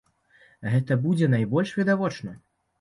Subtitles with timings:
[0.71, 2.39] Гэта будзе найбольш відавочна.